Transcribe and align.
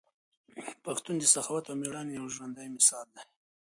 پښتون 0.85 1.15
د 1.19 1.23
سخاوت 1.33 1.65
او 1.71 1.75
ميړانې 1.81 2.13
یو 2.19 2.25
ژوندی 2.35 2.67
مثال 2.77 3.07
دی. 3.15 3.23